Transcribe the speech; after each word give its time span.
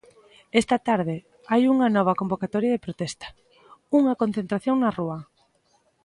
Esta 0.61 0.77
tarde 0.87 1.15
hai 1.51 1.61
unha 1.73 1.87
nova 1.97 2.17
convocatoria 2.21 2.73
de 2.75 2.83
protesta, 2.85 3.27
unha 3.99 4.17
concentración 4.21 4.75
na 4.79 4.93
rúa. 4.97 5.19